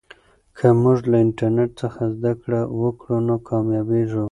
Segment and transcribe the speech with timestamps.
[0.57, 4.19] که موږ له انټرنیټ څخه زده کړه وکړو نو کامیابېږو.